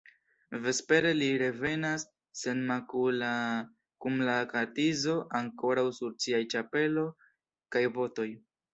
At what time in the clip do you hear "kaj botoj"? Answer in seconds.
7.77-8.31